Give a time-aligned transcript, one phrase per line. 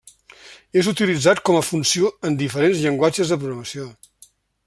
[0.81, 3.89] És utilitzat com a funció en diferents llenguatges de programació.